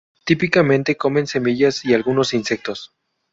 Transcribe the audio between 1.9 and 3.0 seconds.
algunos insectos.